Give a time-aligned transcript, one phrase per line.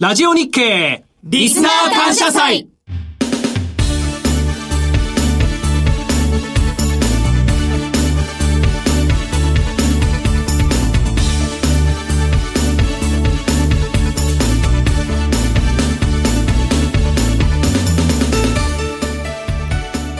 [0.00, 2.68] ラジオ日経リスナー感謝祭。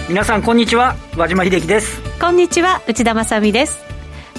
[0.09, 0.97] 皆さんこんにちは。
[1.17, 2.03] 和島秀樹です。
[2.21, 2.83] こんにちは。
[2.89, 3.88] 内田まさです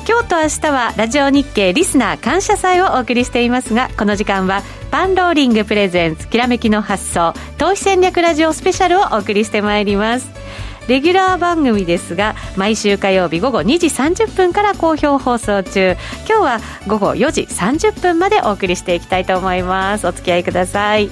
[0.10, 10.28] 今日と明日はラジオ日経リスナー感謝祭をお送りしていますがこの時間はパンローリングプレゼンツきらめきの発想投資戦略ラジオスペシャルをお送りしてまいります。
[10.88, 15.96] レギュラー番組ですが毎週火曜日午後2時30分から好評放送中。
[16.28, 20.08] 今日は午後4時30分までお送りしていきたいと思います。
[20.08, 21.12] お付き合いください。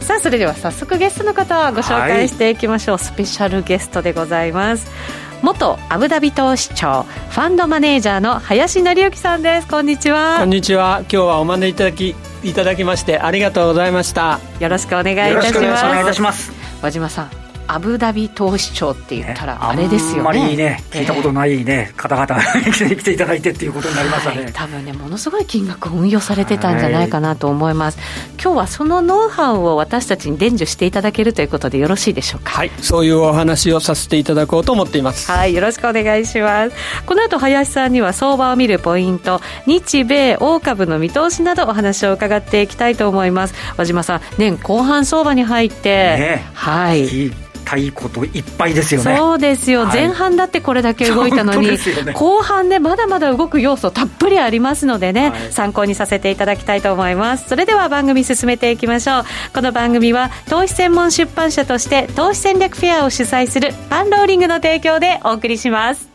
[0.00, 4.86] さあそれでは早速ゲストの方をご紹介していきましょう、はい、スペシャルゲストでございます
[5.44, 9.68] 元アブダビ投資庁ファンドマネージャーの林紀之さんです。
[9.68, 10.38] こんにちは。
[10.38, 11.00] こんにちは。
[11.00, 14.40] 今日はお招きいただきいただきましてありがとうございました。
[14.58, 15.84] よろしくお願いいたします。
[15.84, 16.50] お願いいたします。
[16.80, 17.43] 和島さん
[17.74, 22.40] アブダビ投資庁って言ったらあれですよね、あんまりね聞いたことないね、えー、方々
[22.72, 28.06] 来ていただいてっていうことになりましたね、はい、多分ねものすごい金額を運用されてたんじゃないかなと思います、はい、
[28.40, 32.52] 今日はそのノウハウを私たちに伝授していただけるということでよろしいでしょうか？
[32.52, 32.70] はい。
[32.80, 35.30] そういうお話をさせていただこうと思っています。
[35.30, 36.76] はいよろしくお願いします。
[37.06, 43.54] この後林さんには相場を見るポイント日米大株の見通しなどお話を伺っていきたいと思います。
[43.76, 49.16] 和島さん年後半相場に入って、ね、はいたいこといっぱいですよね。
[49.16, 51.78] そうですよ、はい、前半だってこれだけ動いたのに、ね、
[52.14, 57.48] 後半ねまだまだ動く要素たっぷりありますのでね、はい、参考にさせていただきたいと思います。
[57.48, 59.24] それでは番組進めていきましょう。
[59.52, 66.13] この番組は投資専門出版社として投資戦略フェアを主催するパンローリングの提供でお送りします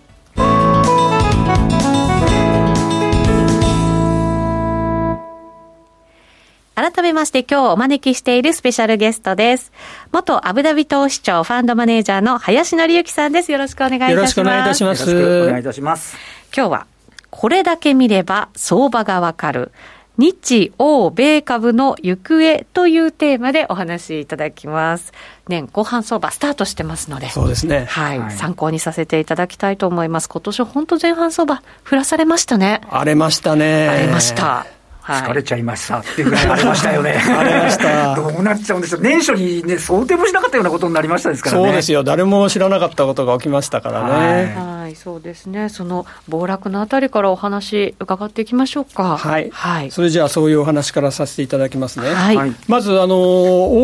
[6.79, 9.73] 改めまして今日お招きしているスペシャルゲストです。
[10.13, 13.51] 元アブダビ投資庁ファンドマネージャーの林紀之さんです。
[13.51, 14.15] よろしくお願いいたします。
[14.15, 15.09] よろしくお願いいたします。
[15.11, 16.17] よろしくお願いいたします。
[16.55, 16.87] 今日は、
[17.31, 19.73] これだけ見れば相場がわかる。
[20.17, 25.11] 日欧米株の行方というテーマでお話しいただきます。
[25.49, 27.29] 年後半相場スタートしてますので。
[27.29, 27.87] そうですね。
[27.89, 28.19] はい。
[28.19, 30.29] はい、参考にさせていただきたいと思います。
[30.29, 32.79] 今年本当前半相場、降らされましたね。
[32.89, 33.89] 荒れましたね。
[33.89, 34.78] 荒れました。
[35.09, 37.11] 疲れちゃいましたっていうぐらいありましたよね。
[37.17, 38.15] ありました。
[38.15, 38.99] どうなっちゃうんですよ。
[39.01, 41.63] 年初にね、想定もしなかったようなことになりましたですからね。
[41.65, 42.03] そうですよ。
[42.03, 44.55] 誰も知らなかったことが起きましたからね。
[44.55, 45.69] はい、そうですね。
[45.69, 49.17] その暴落のあたりからお話伺っていきましょうか。
[49.17, 49.49] はい。
[49.51, 49.91] はい。
[49.91, 52.09] それじゃあそういうお話からさせていただきますね。
[52.09, 52.53] はい。
[52.67, 53.17] まず、あの、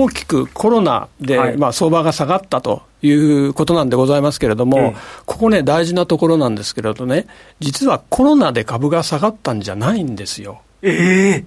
[0.01, 2.83] 大きくコロナで、はい、まあ相場が下がったと。
[3.01, 7.27] いうことなんでございますけれども、ええ、ここね、大事なところなんですけれどね、
[7.59, 10.61] 実はコロナで株が下がったんじゃないんですよ。
[10.85, 11.45] ええ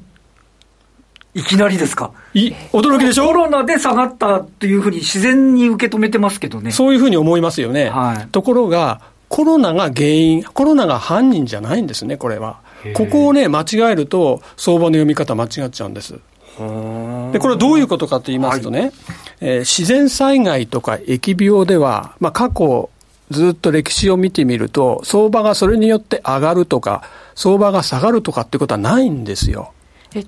[1.34, 2.10] いきなりですか？
[2.34, 3.26] い驚きでしょ？
[3.26, 6.72] コロナで下がったというふうに自然に受け止めてますけどね。
[6.72, 7.90] そういうふうに思いますよね。
[7.90, 12.60] はい、ところが、コロナが原因、コロナが犯人じゃないんですね、これは。
[12.94, 16.14] ここをね、間違えると、相場の読み方間違っちゃうんです。
[16.14, 16.18] で、
[16.58, 18.92] これはどういうことかと言いますとね、はい、
[19.40, 22.90] えー、自然災害とか疫病では、まあ、過去、
[23.30, 27.02] ずっと歴史を見てみると、相場がそれによって上がるとか、
[27.38, 29.72] 相場が下がるとかってことはないんですよ。
[30.12, 30.26] え例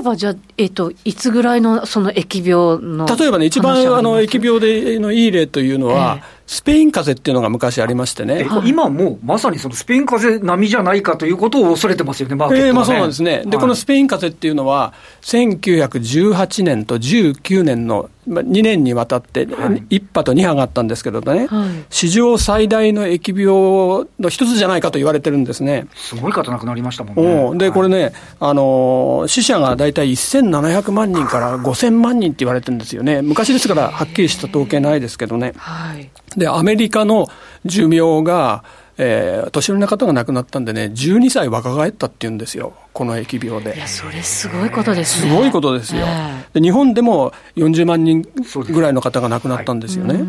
[0.00, 8.44] えばじゃあ、えっ、と、いつぐらいのその疫病の例えばね、一番あの疫病でのいい例というのは、えースペイン風邪っていうのが昔ありましてね。
[8.64, 13.42] 今もまさにそのスペイン風邪並みじゃないかということを恐れてますよね、マーケットは、ね、えー、まあそうなんですね。
[13.44, 14.92] で、はい、このスペイン風邪っていうのは、
[15.22, 25.86] 1918年と19年の2年にわたって、1波と2波があったんですけどね、はい、史上最大の疫病の一つじゃないかと言われてるんですね。
[25.94, 27.12] すごい方亡くなりましたも
[27.52, 27.66] んね。
[27.66, 33.22] で、これね、あの、死者が大体1700万人から5000万人って言われてるんですよね。
[33.22, 35.52] 昔ですからはっきりした統計ないですけどね。
[35.56, 37.28] はい、で、アメリカの
[37.64, 38.64] 寿命が、
[39.02, 43.74] えー、年寄りの方が亡くなったんでね、12歳若返ったっていうんですよ、この疫病で。
[43.74, 45.30] いや、それすごいことですね。
[45.30, 46.04] すごいことですよ。
[46.52, 48.20] で日本でも40万人
[48.68, 50.22] ぐらいの方が亡くなったんですよね。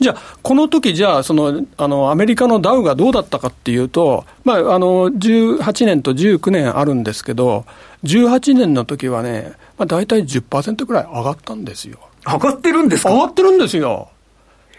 [0.00, 7.66] じゃあ、この時じゃあ、その、あの、アメリカのダウがどうだったかっていうと、まあ、あの、18年と19年あるんですけど、
[8.04, 11.98] 18年の時はね、まあ、大体10%ぐらい上がったんですよ。
[12.24, 13.12] 上がってるんですか？
[13.12, 14.08] 上がってるんですよ。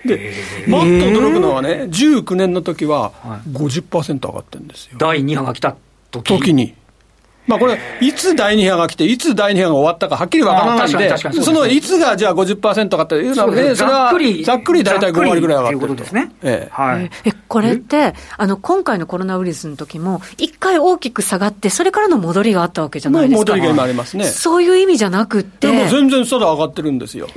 [0.06, 0.34] で、
[0.68, 3.12] もっと驚くのはね、19年の時は
[3.52, 4.98] 50%上がってるんですよ。
[4.98, 5.76] 第2波が来た
[6.12, 6.74] 時時に。
[7.48, 14.14] まあこれ、いつ第2波が来て、いつ第2波が終わったかはっきりわからないんで、そのいつがじゃあ50%かっていうのはね、それは
[14.46, 16.04] ざっくり大体5割ぐらい上がってると。
[16.04, 16.32] ですね。
[16.44, 16.72] ええ。
[16.72, 17.10] はい。
[17.26, 23.38] え、これって、あの、今回のコロナウイルスの時も、一回大きく下がって、それからの戻りがあったわけじゃないですか。
[23.40, 24.26] 戻りが今ありますね。
[24.26, 25.72] そういう意味じゃなくて。
[25.72, 27.28] でも全然ただ上がってるんですよ。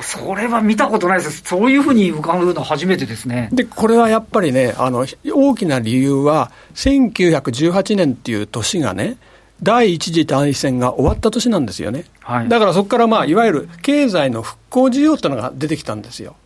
[0.00, 1.42] それは見たことないです。
[1.44, 3.48] そういうふうに浮かぶの初めてですね。
[3.52, 9.16] で、これはやっぱりね、あの、大きな理由は、1918年っていう年がね、
[9.62, 12.04] 第一次大戦が終わった年なんですよね。
[12.20, 16.36] はい、だからそこからまあ、いわゆる経済の復興需要っていうのが出てきたんですよ。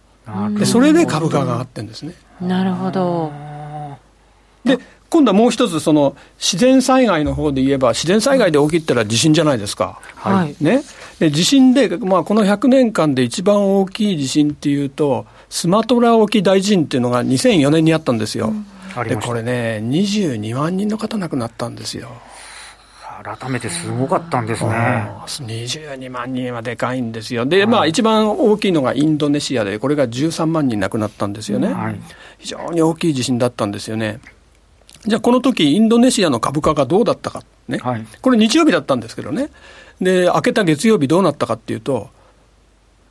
[0.58, 2.14] で、それで株価が上がってるんですね。
[2.40, 3.32] なるほど。
[4.64, 4.78] で、
[5.10, 10.00] 今度はもう一つ、その自然災害の方で言えば、自然災害で起きたら地震じゃないですか。
[10.16, 10.56] はい。
[10.60, 10.82] ね。
[11.19, 18.52] で、地震で、まあ、この100年間で一番大きい地震っていうと、スマトラ沖大地震っていうのが2004年にあったんですよ。
[18.96, 22.08] うん、で、これね、22万人の方亡くなったんですよ。
[23.22, 25.11] 改めてすごかったんですね。
[25.26, 27.46] 22万人はでかいんですよ。
[27.46, 31.72] で、はい、まあ一番大きいのがインドネシアで、これが13万人亡くなったんですよね。
[31.72, 32.00] はい、
[32.38, 34.20] 非常に大きい地震だったんですよね。
[35.06, 39.49] じゃあ、この時インドネシアの株価がどうだったか、ね、はい、これ、日曜日だったんですけどね、
[40.00, 42.11] で、明けた月曜日どうなったかっていうと、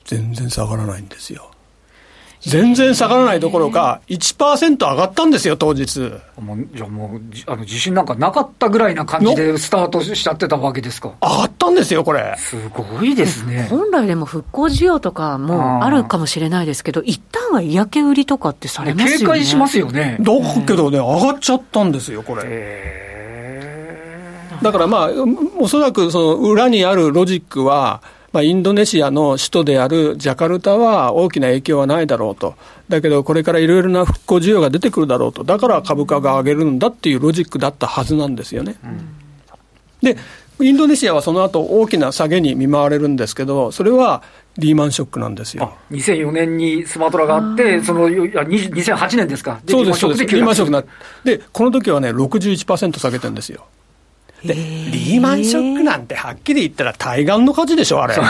[0.05, 1.49] 全然下がらないんですよ。
[2.45, 6.11] 全然下がらないどころか、1%上がったんですよ、当日。
[6.39, 11.13] もうじゃあもう、あの自信なんかなかったぐらいな感じでスタートしちゃってたわけですか。
[11.21, 12.35] 上がったんですよ、これ。
[12.37, 13.67] すごいですね。
[13.69, 19.17] 本来でも復興需要とかもあるかもしれないですけど、一旦は嫌気売りとかってされますよね。
[19.19, 20.17] 警戒しますよね。
[20.19, 20.33] だ
[20.67, 23.12] けどね、上がっちゃったんですよ、これ。
[24.63, 25.09] だからまあ、
[25.59, 28.01] おそらくその裏にあるロジックは、
[28.31, 32.55] まあ、インドネシアの首都であるジャカルタは大きな影響はないだろうと、
[32.89, 38.75] だけどこれからいろいろな復興需要が出てくるだろうと、だから株価が上げるんだっていうロジックだったはずなんですよね。
[38.83, 39.09] うん、
[40.01, 40.17] で
[40.59, 44.23] インドネシアはその後大きな下げに見舞われるんですけど、それは
[44.57, 45.75] リーマンショックなんですよ。
[45.91, 50.83] 2004年にスマトラがあって、その2008年ですか、そうです、そうです、リーマンショックな
[51.23, 53.65] で、この時はね、61%下げてるんですよ。
[54.45, 58.15] で、リーマンショックなんてはっきり言ったら対岸の火事でしょ、あれ。
[58.17, 58.21] ね、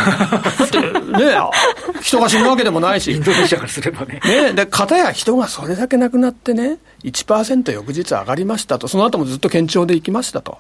[2.02, 3.12] 人が死ぬわけでもないし。
[3.12, 4.20] インドネシアからすればね。
[4.24, 10.60] ね、で、かたや人がそれだけ亡くなってね、1%翌日上がりましたと、その後もずっと堅調でいきましたと。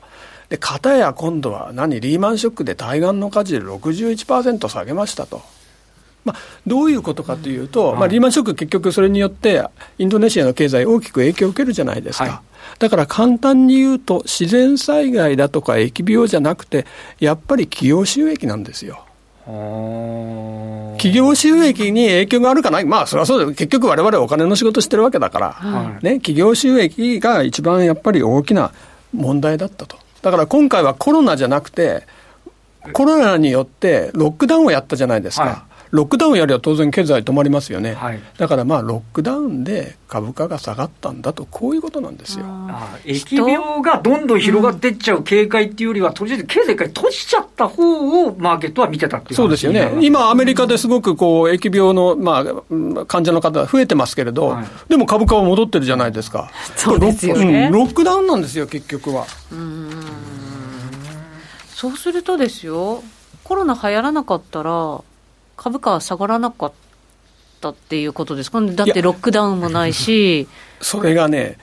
[0.49, 5.41] で、かたや今度は何、リーマンショックで対岸の火事で61%下げましたと。
[6.25, 9.63] まあ、どういうことかというと、まあ、リーマンショック結局それによって
[9.97, 12.23] インドネシアの経済大きく影響を受けるじゃないですか。
[12.25, 12.33] はい
[12.79, 16.85] だから簡単に言うと、自然災害だとか疫病じゃなくて、
[17.19, 19.05] やっぱり企業収益なんですよ。
[19.45, 22.79] 企業収益に影響があるかな？
[22.79, 28.71] い、まあ、それはそうで、結局、われわれお金の仕事してるわけだから、はい、ね、企業収益が一番やっぱり大きな
[29.13, 29.97] 問題だったと。
[30.21, 32.07] だから今回はコロナじゃなくて、
[32.93, 35.43] コロナによってロックダウンをやったじゃないですか。
[35.43, 42.45] はいロックダウンやりゃ当然経済止まりますよね、はい、だからまあロックダウンで株価が下がったんだと、こういうことなんですよ。
[43.05, 52.43] 疫病がどんどん広がっていっちゃう警戒っていうよりは、とりあえず経済一回閉じちゃった方をマーケットは見てたっていうそうですよね、今、アメリカですごくこう疫病の、ま
[52.99, 56.49] あ、患者の方増えてますけれど、はい、でも株価は戻ってるじゃないですか。
[56.75, 59.27] そうですよね、うん、ロックダウンなんですよ、結局は。
[59.51, 59.91] うん。
[61.67, 63.03] そうするとですよ、
[63.43, 65.01] コロナ流行らなかったら、
[65.57, 66.73] 株価は下がらなかっ
[67.61, 70.47] たっていうことですか、だってロックダウンもないし。
[70.81, 71.57] それがね、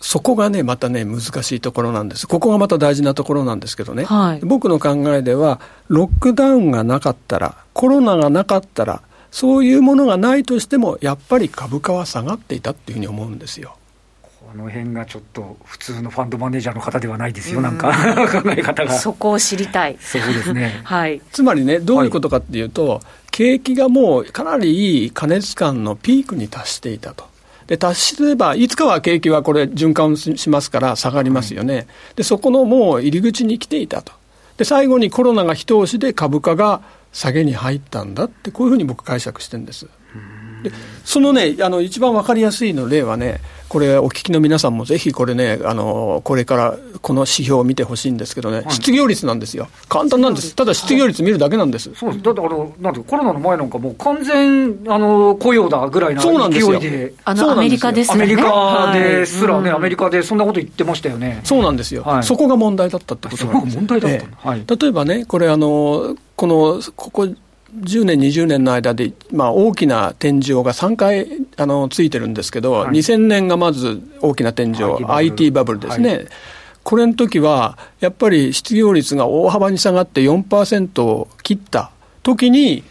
[0.00, 2.26] そこがね、またね、難しいところなんです。
[2.26, 13.76] ここがまた大事なところなんですけどね、はい、僕の考えでは、ロックダウンがなかったら、コロナがなかったら、そういうものがないとしても、やっぱり株価は下がっていたっていうふうに思うんですよ。
[14.54, 17.90] この辺がちょっと普通のファンドマネージャーの方ではないですよ、なんか
[18.40, 18.92] 考え方が。
[18.92, 19.96] そこを知りたい。
[19.98, 20.80] そうですね。
[20.86, 21.20] はい。
[21.32, 23.00] つまりね、どういうことかっていうと、はい、
[23.32, 27.24] 景気がもうかなりいい過熱感のピークに達していたと。
[27.66, 31.74] で、達すれば、いつかは景気はこれ循環しますから下がりますよね。
[31.74, 34.12] はい、で、そこのもう入り口に来ていたと。
[34.56, 36.80] で、最後にコロナが一押しで株価が
[37.12, 39.88] 下げに入ったんだって、こういうふうに僕解釈してるんです。
[40.64, 40.72] で
[41.04, 51.90] そのね、あの一番分かりやすいの例はね、これ、お聞きの皆さんもぜひこれね、あのこれからこの指標を見てほしいんですけどね、はい、失業率なんですよ、簡単なんです、ただ失業率見るだけなんです。
[51.94, 52.22] そうです。
[52.22, 61.40] だってあのなんてコロナの前なんか、もう完全あの雇用だぐらいな勢いで、あのアメリカです、ね、アメリカですらね、はい、アメリカでそんなこと言ってましたよね。
[61.44, 63.76] そうなんですよ、はい、そこが問題だったってことなんです。
[63.76, 64.12] 問題だっ
[64.64, 67.28] た、例えばね、これあの、このここ
[67.80, 71.26] 10年、20年の間で、まあ、大きな天井が3回
[71.56, 76.16] あのついてるんですけど、はい、2000年がまず大きな天井、IT バブルですね。
[76.16, 76.26] はい。
[76.84, 81.90] これの時は、やっぱり失業率が大幅に下がって4%を切った
[82.22, 82.84] 時に、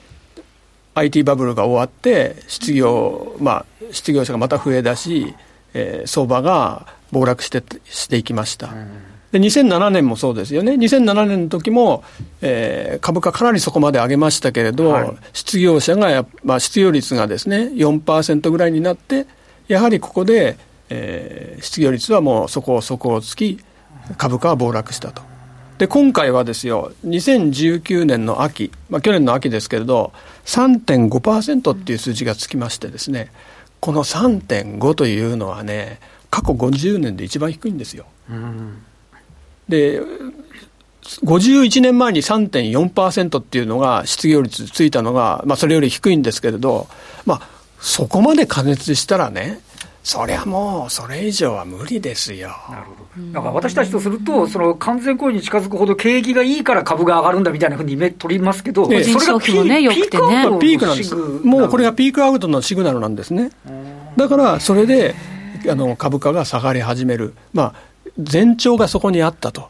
[0.96, 5.34] IT バブルが終わって、失業、まあ、失業者がまた増えだし、
[5.74, 8.74] えー、相場が暴落してしていきました。
[9.34, 12.04] で2007年もそうですよね、2007年の時も、
[12.42, 19.26] えー、株価かなりそこまで上げましたけれど、はい、失業者がまあ、失業率がですね4%ぐらいになって、
[19.68, 20.56] やはりここで、
[20.90, 23.60] えー、失業率はもうそこそこをつき、
[24.18, 25.24] 株価は暴落したと。
[25.80, 30.14] で、今回はですよ、2019年の秋、まあ、去年の秋ですけれど、
[30.46, 33.32] 3.5%っていう数字がつきましてですね、
[33.80, 36.00] この3.5というのはね、
[36.30, 38.06] 過去50年で一番低いんですよ。
[39.70, 40.02] で、
[41.26, 46.88] 51年前に3.4%っていうのが失業率ついたのが、まあ、それより低いんですけれど、
[47.26, 47.42] まあ、
[47.80, 49.60] そこまで加熱したらね、
[50.04, 52.50] そりゃもう、それ以上は無理ですよ。
[52.70, 53.32] なるほど。
[53.32, 61.16] だから私たちとすると、その完全雇用に近づくほど景気がいいから株が上がるんだみたいなふうに取りますけど、それがピ,、ね、ピークアウトのピークなんです。
[61.16, 63.52] もうこれがピークアウトのシグナルなんですね。
[64.18, 65.16] だから、それで、
[65.70, 67.34] あの、株価が下がり始める。
[67.54, 67.74] まあ、
[68.18, 69.70] 前兆がそこにあったと。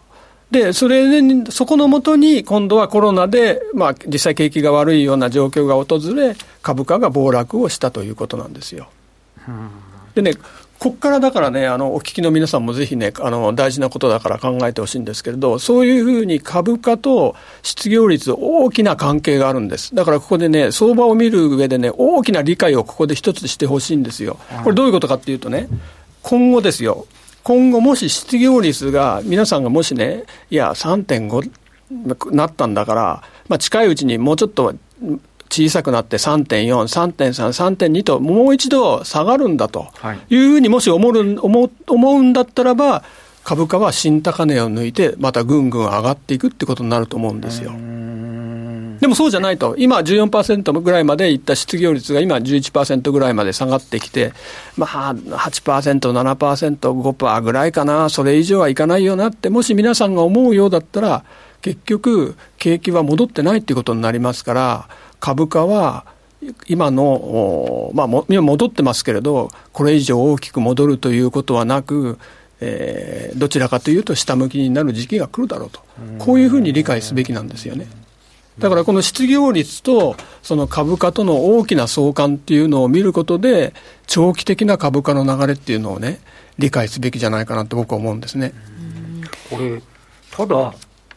[0.51, 8.87] で、それで、そこのもとに、今度はコロナで、まあ、実際景気が悪いような状況が訪れ、株価が暴落をしたということなんですよ。
[10.13, 10.33] でね、
[10.83, 19.95] ここからだからね、あの、お聞きの皆さんもぜひね、あの、大事なことだから考えてほしいんですけれど、そういうふうに株価と失業率、大きな関係があるんです。
[19.95, 24.37] だからここでね、相場を見る上でね、大きな理解をここで一つしてほしいんですよ。
[24.63, 25.67] これどういうことかっていうとね、
[26.21, 27.07] 今後ですよ、
[27.43, 31.51] 今後もし失業率が、皆さんがもしね、いや、3.5
[32.31, 34.73] なったんだから、まあ、近いうちにもうちょっと
[35.49, 39.87] 小さくなって3.4、3.3、3.2ともう一度下がるんだと
[40.29, 43.03] いうふうにもし思う思思うんだったらば、
[43.43, 47.71] 株価は新高値を抜いて、またぐんぐん上がっていくってことになると思うんですよ。
[49.03, 54.31] でもそうじゃないと、今14%ぐらいまでいった失業率が今11%ぐらいまで下がってきて、
[54.77, 61.25] まあ8%、7%、5%ぐらいかな、それ以上はいかないよなって、もし皆さんが思うようだったら、
[61.61, 64.87] 結局、景気は戻ってないっていうことになりますから、
[65.19, 66.05] 株価は
[66.69, 72.19] 今の、まあ、今戻ってますけれど、これ以上大きく戻るということはなく、
[72.61, 75.81] えー、どちらかというと下向きになる時期が来るだろうと、
[76.19, 77.85] こういうふうに理解すべきなんですよね。
[78.59, 83.73] だからこの失業率とその株価との大きな相関っていうのを見ることで、
[84.07, 86.19] 長期的な株価の流れっていうのをね、
[86.59, 88.53] 理解すべきじゃないかなと僕は思うんですね。
[89.49, 89.81] これ
[90.31, 90.73] ただ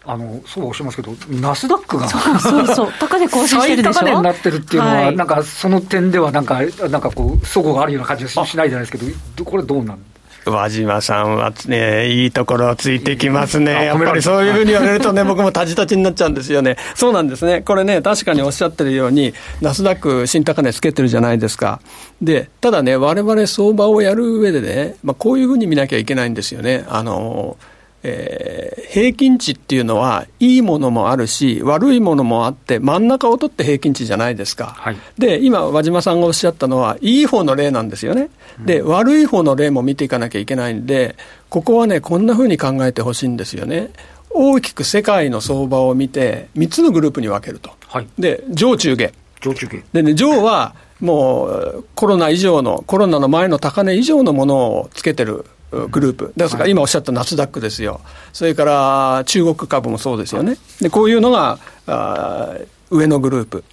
[0.09, 3.93] あのそうおっしゃいますけど、ナスダックがそうそうそう、高値更新してるでしょ？
[3.93, 9.99] 最高値になってるっていうのは、はい、なんかその点ではなんか、なんかこう、そごがあるような感じがしないじゃないですけど、これ、どうなん
[10.51, 13.87] 和島さんはね、いいところをついてきますね。
[13.87, 16.77] やっぱりそういうふうに言われるとね、 僕もたじたちになっちゃうんですよね。
[16.95, 17.63] そうなんですね。
[17.63, 21.81] これね、確かにおっしゃってるように、ナスダック新高値つけてるじゃないですか。
[22.23, 26.85] で、ただね、我々相場をやる上でね、まあ、こういうふうに見なきゃいけないんですよね。
[26.89, 27.57] あの、
[28.09, 34.75] えー、平均値っていうのは、いいものもあるし、悪いものもあって、真ん中を取って平均値じゃないですか。
[34.79, 38.31] はい、で、今、和島さんがおっしゃったのは、いい方の例なんですよね。
[38.65, 41.17] で、悪い方の例も見ていかなきゃいけないんで、
[41.49, 43.91] ここはね、こんなふうに考えてほしいんですよね。
[44.31, 47.71] 大きく世界の相場を見て、3つのグループに分けると。
[47.89, 49.11] はい、で、上中下。
[49.41, 49.79] 上中下。
[49.93, 55.45] でね、上は、もうコロナ以上の、コロナの前の高値以上のものをつけてる
[55.91, 58.01] グループ、ですから今おっしゃったナスダックですよ、
[58.33, 62.55] それから中国株もそうですよね、でこういうのがあ
[62.91, 63.65] 上のグループ。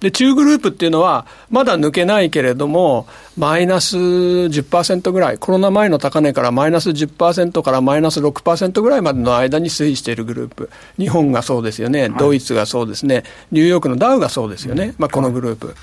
[0.00, 3.06] で、中グループっていうのは、まだ抜けないけれども、
[3.38, 10.68] マイナス10%ぐらい、コロナ前の高値からマイナス10%からマイナス6%ぐらいまでの間に推移しているグループ。
[10.98, 15.74] 日本がそうですよね、ドイツがそうですね、ニューヨークのダウがそうですよね、まあ、このグループ。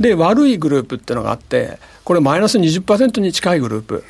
[0.00, 4.04] で、悪いグループっていうのがあって、これマイナス20%に近いグループ。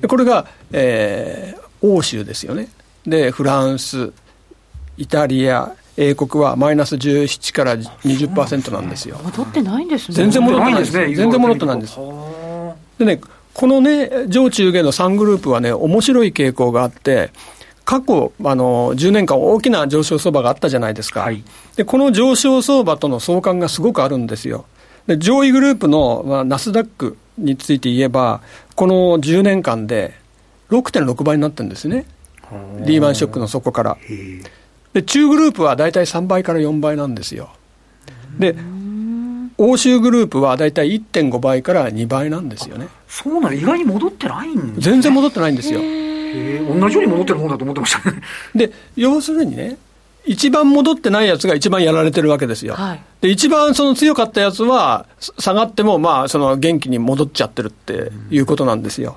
[0.00, 2.68] でこれが、えー、欧州ですよね。
[3.06, 4.12] で、フランス、
[4.96, 9.18] イタリア、英国はマイナス17から20%なんですよ。
[9.24, 10.14] 戻ってないんですね。
[10.14, 10.92] 全然戻ってないです。
[10.92, 11.98] 全然戻ってないんです。
[12.98, 13.20] でね、
[13.52, 17.30] このね、上中下の3グループはね、面白い傾向があって、
[17.84, 21.22] 過去、あの、10年間大きな上昇相場があったじゃないですか。
[21.22, 21.42] はい、
[21.74, 24.66] で、この上昇相場との相関がすごくあるんですよ。
[25.08, 28.42] で上位グループの、まあ、ナスダックについて言えば、
[28.76, 30.14] この10年間で
[30.70, 32.06] 6.6倍になってるんですね、
[32.84, 33.96] リーマンショックの底から。
[34.92, 37.50] で中グループは大体3倍から4倍なんですよ。
[38.38, 38.54] で
[39.56, 42.86] 欧州グループは大体1.5倍から2倍なんですよね。
[43.08, 43.54] そうなの？
[43.54, 45.80] 意外に戻ってないんです、ね、全然戻ってないんですよ。
[45.80, 48.20] 同じように戻ってるもんだと思ってましたね。
[48.54, 49.78] で、要するにね、
[50.26, 52.74] 一番戻ってないやつが一番やられてるわけですよ。
[52.74, 55.06] はい、で、一番その強かったやつは、
[55.38, 59.16] 下がっても、まあ、その元気に戻っちゃってるっていうことなんですよ。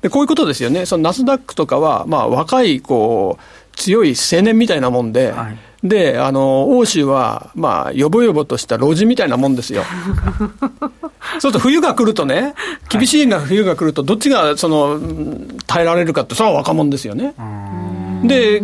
[0.00, 0.84] で、こういうことですよね。
[0.86, 9.82] そのナスダックとかは、まあ、若い、こう、強い青年みたいなもんで、はいで、あの、欧州は、まあ、よぼよぼとした老人みたいなもんですよ。
[11.38, 12.54] そうすると冬が来るとね、
[12.88, 15.00] 厳しいが冬が来ると、どっちが、その、
[15.66, 17.34] 耐えられるかって、それは若者ですよね。
[18.22, 18.62] で、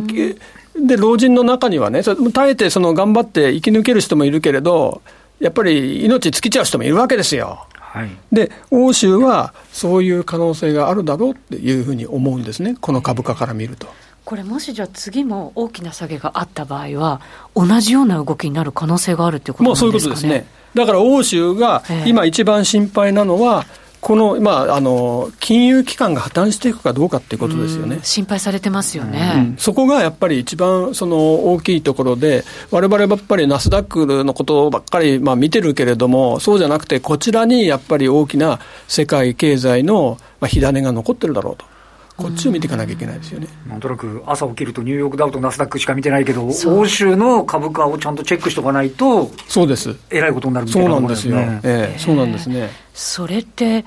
[0.86, 5.02] で、老人の中にはね、耐えて、その、頑張って生き抜ける人もいるけれど、
[5.40, 7.66] やっぱり命尽きちゃう人もいるわけですよ。
[7.74, 13.86] はい、で、欧州はそういう可能性があるだろうっていうふうに思うんですね、この株価から見ると。
[14.24, 17.22] これもしじゃあ次も大きな下げがあった場合は、
[17.54, 20.46] 同じような動きになる可能性があるっていうことなんですか、ね、もうそういうことですね。
[20.74, 23.64] だから欧州が今一番心配なのは、
[24.00, 27.98] この、まあ、あの、金融機関が破綻していくかどうかっていうことですよね。
[28.02, 41.77] 心配されてますよね、うん、そこがやっぱり一番その大きいところで、われわれやっぱりナスダックのことばっかり、まあ、見てるけれども、そうじゃなくて、こちらにやっぱり大きな世界経済の火種が残ってるだろうと。
[42.18, 43.46] こっちを見ていかなきゃいけないですよね。
[43.68, 49.94] なんとなく朝起きるとニューヨークダウとナスダックしか見てないけど、欧州の株価をちゃんとチェックしておかないと、そうです。
[50.10, 51.38] えらいことになるみたいな、ね、そうなんですよ。
[51.38, 52.70] ええ、そうなんですね。
[52.92, 53.84] それって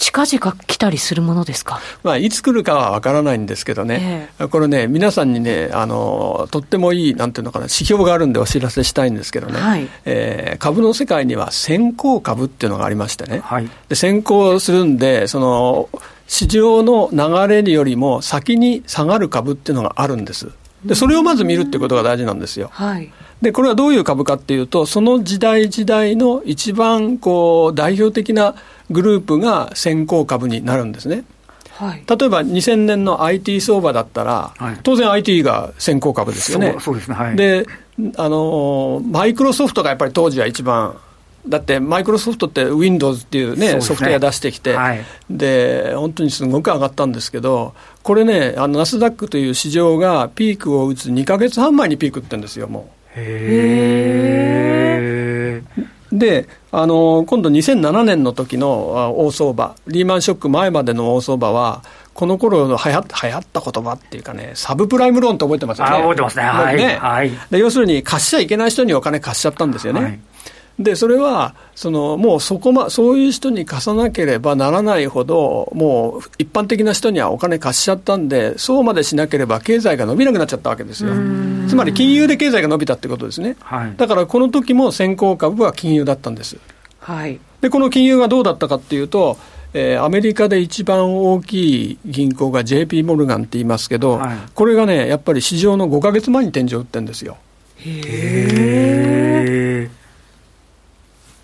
[0.00, 15.90] 近々来たりするものですか、まあ、いつ来るかは分からないんですけどね、えー、これね、皆さんにねあの、とってもいい、なんていうのかな、指標があるんでお知らせしたいんですけどね、はい、えー、株の世界には先行株っていうのがありましてね、はい、で先行するんで、その
[16.26, 20.50] 市場の流れよりも先に下がる株っていうのがあるんです。
[20.84, 22.70] でそれをまず見るっていうことが大事なんですよ。
[22.72, 28.54] はいで、これはどういう株かっていうと、その時代時代の一番こう代表的な
[28.90, 31.24] グループが先行株になるんですね。
[31.80, 36.76] はい、例えば2000年の IT 相場だったら、はい、当然 IT が先行株ですよね。
[36.78, 37.66] そうですね、はい、で、
[38.16, 40.98] あの、マイクロソフトがやっぱり当時は一番、
[41.48, 52.99] だってマイクロソフトって Windows っていうね、ねソフトウェア出してきて、はい、で、本当にすごく上がったんですけど、これね、あのナスダックという市場がピークを打つ2か月半前にピークってんですよ、もう。
[53.20, 54.30] へ
[56.12, 61.82] であの今度2007年の時の大相場リーマンショック前までの大相場は
[62.14, 65.96] この頃の流行流行った言葉っていうかねサブプライムローンって覚えてますよね。
[65.96, 66.44] 覚えてますね。
[66.44, 66.98] はい、ね。
[67.00, 70.20] はい、で要するに貸しちゃいけない人にお金貸しちゃったんですよね、はい
[70.80, 81.12] でそれはそのもうそこ、ま、そういう人に貸さなければならないほどもう一般的な人にはお金貸しちゃったんでそうまでしなければ経済が伸びなくなっちゃったわけですよ。
[81.68, 86.56] つまり金融で経済が伸びたってことですね、はい、だからこの時も先行株は金融だったんです、
[86.98, 89.38] はい、でこの金融がどうだったかっていうと
[89.72, 97.36] えー、アメリカで一番大きい銀行が JP モルガンって言いますけど、はい、これがね、やっぱり市場の5か月前に天井を打ってるんですよ。
[97.76, 98.02] へ
[99.86, 99.99] え。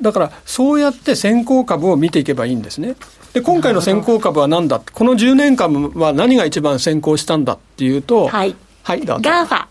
[0.00, 2.96] だからそうやって先行株を見ていけばいいんですね。
[3.32, 4.80] で今回の先行株は何だ？
[4.80, 9.30] この10年間は何が一番先行したんだっていうと、はい、はい、どうぞ。
[9.30, 9.66] GAFA。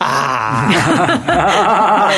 [0.00, 0.70] あ
[1.28, 2.10] あ。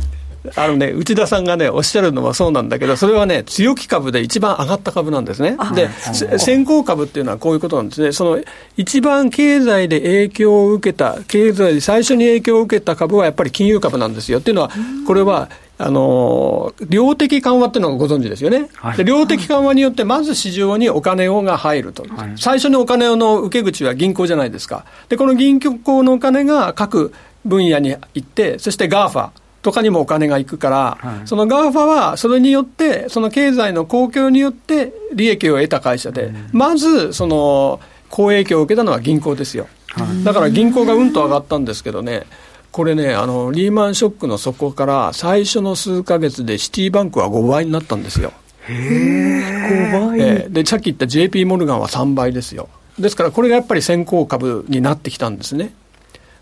[0.56, 5.56] あのね、内田さんがね、おっしゃるのはそうなんだけど、それはね、強気株で一番上がった株なんですね。
[5.74, 5.90] で、
[6.38, 8.12] 先行株っていうのはこういうことなんですね。
[8.12, 8.40] その、
[8.76, 14.38] 一番経済で影響を受けた、経済で最初に影響を受けた株はやっぱり金融株なんですよ。
[14.38, 14.70] っていうのは、
[15.06, 15.50] これは、
[15.82, 27.14] あの量的緩和っていうのをご存知ですよね、はい、で量的緩和によって、まず市場にお金をが入ると、はい、最初にお金の受け口は銀行じゃないですか、でこの銀行のお金が各
[27.46, 29.30] 分野に行って、そして GAFA
[29.62, 39.66] とかにもお金が行くから、はい、その GAFA はそれによって、その経済の公共によって利益を得た会社で、うん、まずその好影響を受けたのは銀行ですよ。
[40.24, 42.26] だから銀行がうんと上がったんですけどね、
[42.72, 48.32] これねあの、リーマンショックの底から最初の数か月でシティバンクは5倍になったんですよ。
[48.68, 52.68] へえ、5倍、えー、で、さっき言った JP モルガンは3倍ですよ。
[52.98, 55.74] ですから、これがやっぱり先行株になってきたんですね。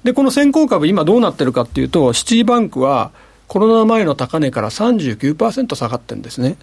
[0.05, 3.11] で、この先行株、今どうなってるかっていうと、シティバンクは
[3.47, 6.57] コロナ前の高値から39%下がってるんですね。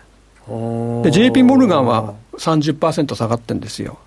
[1.03, 3.97] で、JP モルガンは30%下がってるんですよ。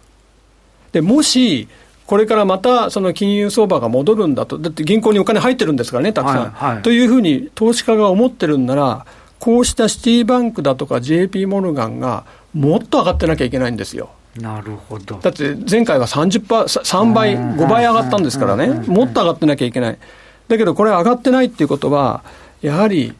[0.93, 1.69] で、もし、
[2.09, 6.39] これからまたその金融相場が戻るんだと、だって銀行にお金入ってるんですからね、たくさん。
[6.53, 9.05] はいはい、というふうに投資家が思ってるんなら、
[9.39, 14.09] こうしたシティバンクだとか JP モルガンがもっと上がってなきゃいけないんですよ。
[14.41, 15.19] なるほど。
[15.21, 19.99] だって前回は30%、3倍、5倍上がったんですからね、もっと上がってなきゃいけない。
[20.49, 22.23] だけどこれ上がってないっていうことは、
[22.63, 23.13] やはり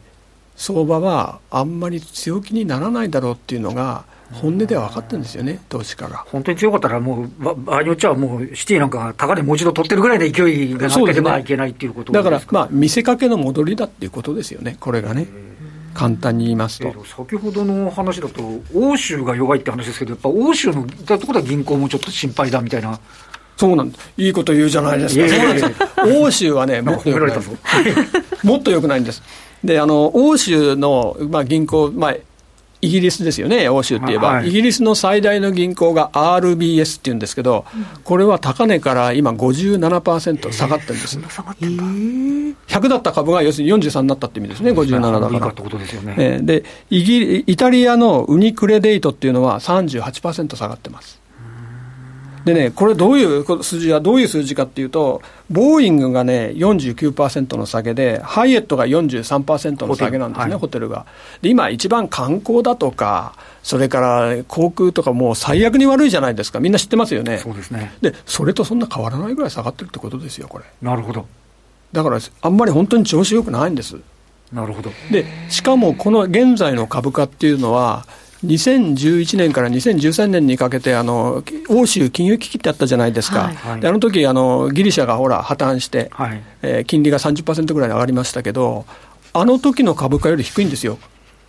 [0.55, 6.23] 相場はあんまり強気にならないだろうっていうのが、本音では分かってるんですよね、投資家が。
[6.27, 15.27] 本当に強かったら、もう場合によっちゃ、もうシティなんか、高値もう一度取ってるぐらいの勢いがなければいけないっていうことだから、まあ、見せかけの戻りだっていうことですよね、これがね。
[15.95, 22.99] 簡単に言いますと、先ほどの話だと、欧州が弱いって話ですけど、やっぱ欧州のところは銀行もちょっと心配だみたいな。
[23.57, 25.71] そうなんいいこと言うじゃないですか、そうなんです。
[26.21, 27.39] 欧州はね、 もっとよくない、
[28.43, 29.21] もっとよくないんです。
[29.63, 32.15] であの欧州の、まあ、銀行、まあ、
[32.81, 37.65] イギリスですよね、欧州って言えば、はい、イギリスの最大の銀行が RBS っていうんですけど、
[38.03, 41.19] これは高値から今57%下がってるんです。
[41.19, 45.51] 100だった株が要するに43になったって意味ですね、57だから。
[45.51, 46.39] ってことですよね。
[46.41, 51.19] でイギイタリアのウニクレデイトっていうのは38%下がってます。
[52.45, 61.05] でね、これどういう数字はどういう数字かっていうと、ボーイングがね、49%の下げで、ハイエットが43%の下げなんですね、ホテルはい、ホテルが。
[61.41, 66.59] で、今一番観光だとか、それから航空とかもう最悪に悪いじゃないですか。
[66.59, 67.39] みんな知ってますよね。
[67.39, 67.93] そうですね。
[68.01, 70.65] で、それとそんな変わらないぐらい下がってるってことですよ、これ。
[70.81, 71.25] なるほど。
[71.91, 73.97] だから、あんまり本当に調子よくないんです。
[74.53, 74.91] なるほど。
[75.11, 78.05] で、しかもこの現在の株価っていうのは、
[78.45, 88.85] 2011年から2013年にかけてあの、欧州金融危機ってあったじゃないですか、はい、であの時あのギリシャがほら破綻して、はい、えー、金利が30%ぐらい上がりましたけど、
[89.33, 90.99] あの時の株価より低いんですよ、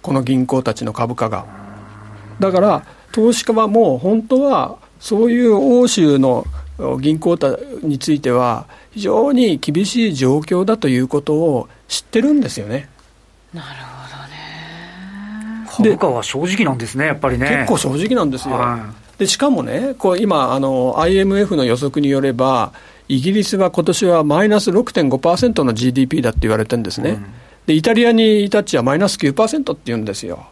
[0.03, 1.47] この銀行たちの株価が。
[2.41, 6.47] だから、投資家はもう本当は、そういう欧州の
[7.01, 7.39] 銀行
[7.83, 12.89] については、非常に厳しい状況だということを知ってるんですよね。
[13.55, 13.90] なるほど
[15.83, 17.49] 株価は正直なんですね、やっぱりね。
[17.49, 18.55] 結構正直なんですよ。
[18.55, 18.79] は
[19.17, 22.73] い、でしかもね、こう今あの、IMF の予測によれば、
[23.11, 27.27] イギリスは今年はマイナス6.5%の GDP だって言われてるんですね、うん、
[27.67, 30.47] でイタリアにいたっちはマイナス9%って言うんですよ。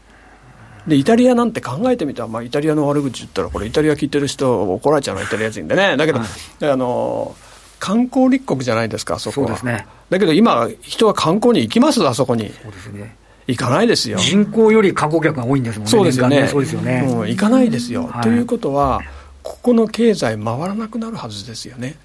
[0.88, 7.36] でイタリアなんて考えてみたら、まあ、イタリアの悪口言ったら、これ、イタリア聞いてる人、怒られちゃうの、イタリア人でね、だけど、はい、あの
[7.78, 9.48] 観光立国じゃないですか、そこは。
[9.48, 12.50] そうですね、だけど今、人は観光に行きます、あそこに。
[12.62, 13.14] そうですね
[13.48, 14.18] 行かないですよ。
[14.18, 19.00] 人口より観光客が多いんですもんね、そうですよね、そうですよね、うん、行かないですよ、はい、ということは、
[19.42, 21.96] ここの経済、回らなくなるはずですよね、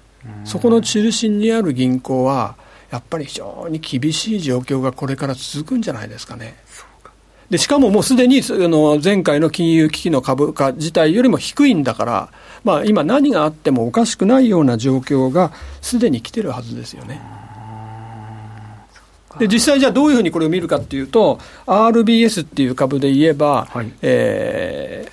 [0.44, 2.56] そこの中心にある銀行は、
[2.90, 6.56] やっぱり非常に厳しい状況がこれから続くんじゃないですかね。
[7.50, 12.28] でしかももうすでにあの前回の金融危機の株価自体よりも低いんだから、
[12.64, 15.52] まあ、今、何があってもおかしくないような状況が
[15.82, 17.20] すでに来てるはずですよね。
[19.38, 25.10] で実際じゃあどういうふうにこれを見るかっていうと RBS っていう株で言えば、はい、え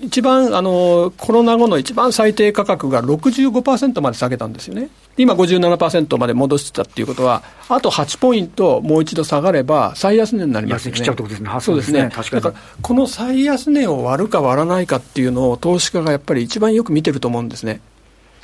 [0.00, 4.88] ー、一番あのコロナ後の一番最低価格が65%まで下げたんですよね。
[5.16, 10.98] 今57%まで戻してたっていうことは、あと8ポイントもう一度下がれば、最安値になりますよね。
[11.60, 12.08] そうですね。
[12.08, 17.80] だから、この最安値を割るか割らないかっていうのを、投資家がやっぱり一番よく見てると思うんですね。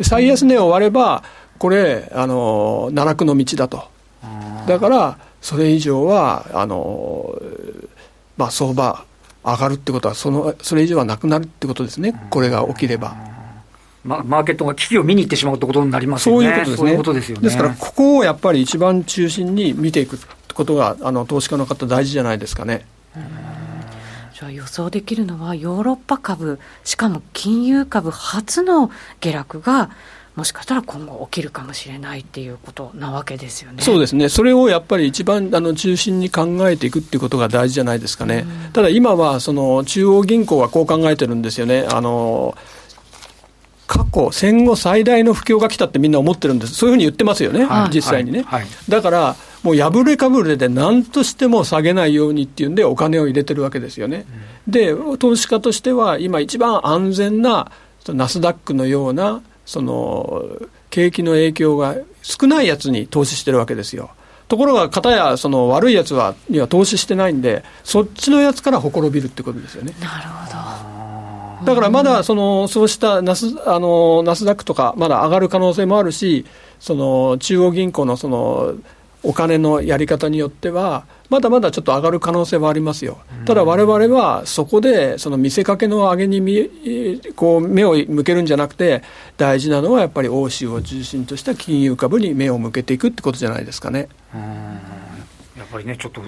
[0.00, 1.24] 最安値を割れば、
[1.58, 3.89] これ、あの、奈落の道だと。
[4.66, 7.40] だからそれ以上はあの、
[8.36, 9.04] まあ、相場
[9.44, 13.16] 上がるってことはそのそれ以上はなくなるってことですね、これが起きれば。
[14.04, 16.64] ま、マーケットが危機を見に行ってしまうってことになりますよね。
[16.64, 17.40] そういうことですね。
[17.40, 20.18] ですから、ここをやっぱり一番中心に見ていく
[20.54, 22.86] ことが、あの投資家の方、大事じゃないですかね。
[24.32, 29.90] じゃあ予想できるのは、ヨーロッパ株、しかも金融株初の下落が、
[30.36, 33.82] もしかしたら今後起きるかもしれないっていうことなわけですよね。
[33.82, 34.28] そうですね。
[34.28, 38.46] それをやっぱり一番あの中心に考えていくっていうことが大事じゃないですかね。
[38.66, 41.86] うん、ただ今はその中央銀行はこう考えてるんですよね。
[41.90, 42.56] あの
[43.90, 48.42] 過去、戦後最大の不況が来たってみんな思ってるんです、そういうふうに言ってますよね、はい、実際にね。
[48.42, 54.26] はいはい、だから、もう破れかぶれで何としても下げないようにっていうんで、お金を入れてるわけですよね。
[54.68, 57.72] うん、で、投資家としては、今、一番安全な
[58.06, 60.42] ナスダックのようなその
[60.90, 64.10] 景気の影響が少ないやつに投資してるわけですよ。
[64.48, 69.94] ところが、かたやその悪いやつはには投資してないんで、そっちのやつからほころびるってことですよね。
[70.00, 76.46] なるほどだからまだそのそうしたナスあのナスダックとか、まだ上がる可能性もあるし、
[76.80, 78.74] その中央銀行のその
[79.22, 86.68] お金のやり方によっては、まだまだちょっと上がる可能性はありますよ、ただ、われわれはそこで、その見せかけの上げに見
[87.36, 89.02] こう目を向けるんじゃなくて、
[89.36, 94.08] 大事なのはやっぱり欧州を中心とした金融株に目を向けていくってことじゃないですかね。
[95.60, 96.22] やっぱりね、ちょっと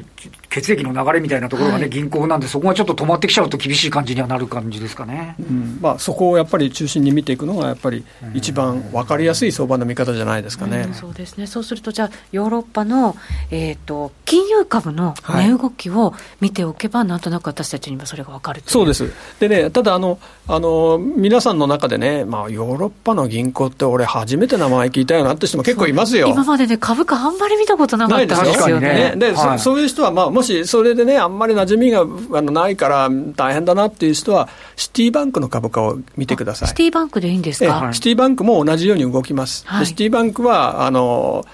[0.50, 13.16] 血液の流れみたいなところがね、はい、銀行なんで、そこがちょっと止まってきちゃうと厳しい感じにはなる感じですかね、うん、まあ、そこをやっぱり中心に見ていくのが、やっぱり一番分かりやすい相場の見方じゃないですかね、うん、そうですね、そうすると、じゃあ、ヨーロッパの、
[13.50, 20.18] えーと、金融株の値動きを見ておけば、はい、なんとなく私たちにもそれが分かるそうです、でね、ただあの
[20.48, 26.28] あの、皆さんの中でね、まあ、ヨーロッパの銀行って、俺、初めて名前聞いたよなって人も結構いますよ。
[26.28, 29.14] 今までね、株価、あんまり見たことなかったんですよね。
[29.22, 32.00] で、はい、そそういう人は、まあ、もしそれでね、あんまり馴染みが
[32.38, 36.68] あのないから大変だなっていう人は、シティバンクの株価を見てください。
[36.68, 39.64] シティバンクでいいんですか、シティバンクも同じように動きます。
[39.66, 41.44] はい、シティバンクはあの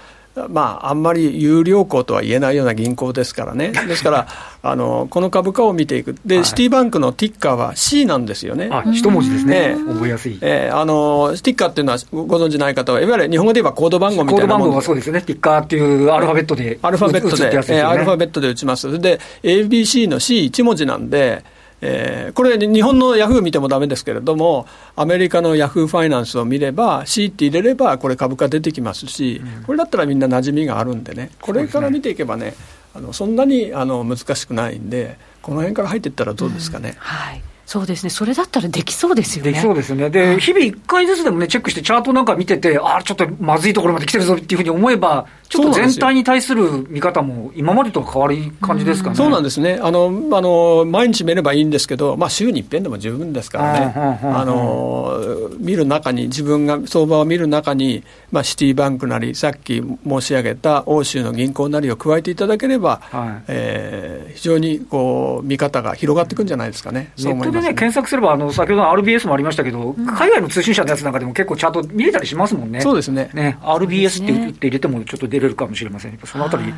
[0.47, 4.27] まあ、あんまり有料校とは言えないような銀行ですからね、 ですから、
[4.61, 8.69] あのこの株価を見ていく、で、はい、シティバンクのティッカーは C なんですよね。
[8.93, 10.37] 一文字ですね、覚えやすい。
[10.41, 17.49] えー、あのティッカーっていうのは、ご存じない方は、いわゆる日本語で言えばコード番号みたいなコード番号はそうですね、ティッカーっていうアルファベットで、アルファベットで、ね。
[17.69, 18.99] えー、アルファベットで打ちます。
[18.99, 21.43] で、ABC の C1 文字なんで、
[21.81, 32.53] えー、これ、日本のヤフー見てもだめですけれども、アメリカのヤフーファイナンスを見れば、C って入れれば、これ、株価出てきますし、うん、これだったらみんな馴染みがあるんでね、これから見ていけばね、
[32.93, 36.89] あのそんなにあの難しくないんで、この辺から入っていったらどうですかね。
[36.89, 37.41] うん、はい。
[37.69, 39.51] そうですね、それだったらできそうですよね。
[39.51, 40.09] できそうですね。
[40.09, 49.15] で、日々1回ずつでもね、チェックして、チャートなんか見てて、ああ、ちょっとまずいところまで来てるぞっていうふうに思えば、ちょっと全体に対する見方も、今までと変わる感じですかね。
[49.15, 49.79] そうなんですね。
[49.81, 53.93] あの、あの、毎日見ればいいんですけど、まあ、週に一遍でも十分ですからね。
[54.23, 67.11] あの、見る中に、自分が相場を見る中に、まあ、シティバンクなり、さっき申し上げた欧州の銀行なりを加えていただければ、はい、えー、非常にこう、見方が広がっていくんじゃないですかね。
[67.17, 72.81] ネットでね、検索すれば、の先ほどの RBS もありましたけど、海外の通信社のやつなんかでも結構チャート見れたりしますもんね。
[72.81, 73.31] そうですね。
[73.33, 76.19] ね、RBS って言って入れてもちょっと出れるかもしれません。
[76.25, 76.73] そのあたり、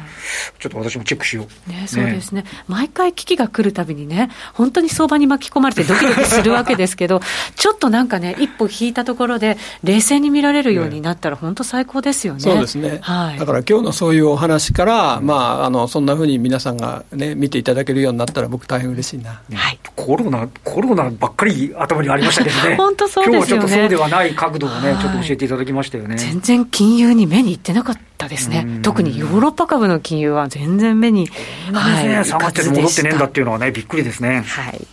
[0.59, 1.69] ちょっと私もチェックしよう。
[1.69, 2.43] ね、そうですね。
[2.67, 7.21] 毎回危機が来るたびにね、本当に相場に巻き込まれてドキドキするわけですけど、
[7.55, 12.39] ちょっとなんかね、一歩引いたところで、冷静に見られるようになったら、本当最高ですよね。
[12.39, 12.99] そうですね。
[13.01, 13.39] はい。
[13.39, 19.41] だから今日のそういうお話から、まあ、あの、そんなふうに皆さんがね、見ていただけるようになったら、僕大変嬉しいな。
[19.53, 19.79] はい。
[19.95, 22.75] コロナ、コロナばっかり頭にありましたけどね。
[22.77, 23.45] 本当そうですよね。
[23.45, 26.15] 今日はちょっとそうではない角度をね、ちょっと教えていただきましたよね。
[26.17, 28.79] 全然金融に目にいってなかったですね。
[28.83, 31.27] 特にヨーロッパ株の金融は全然目に、
[31.73, 34.41] はい、下がって戻ってねえんだっていうのはね、びっくりですね。
[34.41, 34.87] はい。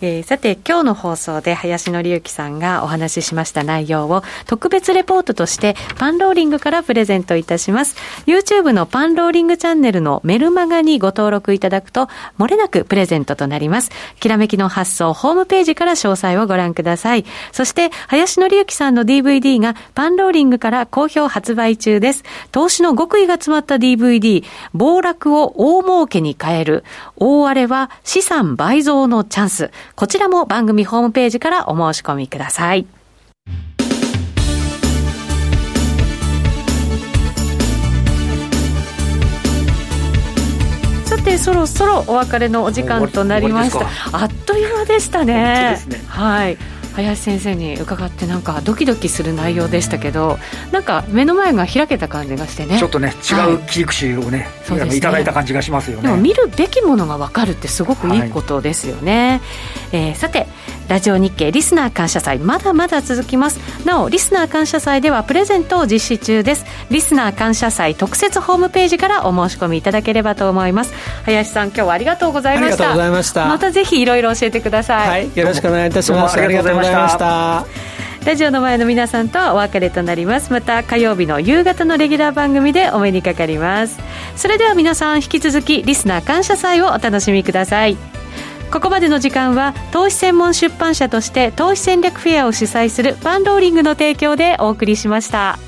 [0.00, 7.96] えー、さて今日の放送で林紀之さんがお話ししました内容を特別レポートとしてパンローリングからプレゼントいたします。
[8.26, 12.08] YouTube のパンローリングチャンネルのメルマガにご登録いただくと
[12.38, 13.90] 漏れなくプレゼントとなります。
[14.20, 17.24] きらめきの発送ホームページから詳細をご覧ください。
[17.50, 22.22] そして林紀之さんの DVD がパンローリングから好評発売中です。
[22.52, 26.84] 投資の極意が詰まった DVD 暴落を大儲けに変える。
[27.16, 29.70] 大荒れは資産倍増のチャンス。
[29.98, 32.86] こちらも番組ホームページからお申し込みください。
[41.04, 43.88] さてそろそろお別れのお時間となりました。
[44.12, 45.34] あっという間でしたね、
[45.88, 46.56] ね、はい
[47.02, 50.38] 林先生に伺ってなんかドキドキする内容でしたけど
[50.72, 52.78] なんか目の前が開けた感じがしてね。
[52.78, 54.96] ちょっとね違う切り口をね,、はい、ね。
[54.96, 56.02] いただいた感じがしますよね。
[56.02, 59.40] でも見るべきものが分かるってすごくいいことですよね、
[59.92, 60.46] はい、えー、さて
[60.88, 63.58] ラジオ日経リスナー感謝祭まだまだ続きます。
[63.84, 66.64] なおリスナー感謝祭ではプレゼントを実施中です。
[66.90, 70.92] リスナー感謝祭特設ホームページからお申し込みいただければと思います。
[71.24, 72.74] 林さん今日はありがとうございました。
[72.74, 73.46] ありがとうございました。
[73.46, 76.38] またぜひいろいろ教えてください、はい、よろしくお願いいたします。
[76.38, 77.66] ありがとうございました。
[78.24, 80.52] ラジオの前の皆さんとはお別れとなります。
[80.52, 83.98] また火曜日の夕方のレギュラー番組でお目にかかります。
[84.36, 87.96] それでは皆さん引き続きリスナー感謝祭をお楽しみください
[88.70, 95.67] ここまでの時間は投資専門出版社として投資戦略フェアを主催するファンローリングの提供でお送りしました。